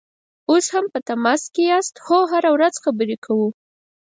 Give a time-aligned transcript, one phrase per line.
[0.49, 3.49] اوس هم په تماس کې یاست؟ هو، هره ورځ خبرې کوو